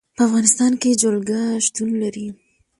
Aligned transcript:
په 0.15 0.21
افغانستان 0.27 0.71
کې 0.81 0.99
جلګه 1.01 1.41
شتون 1.65 1.89
لري. 2.01 2.27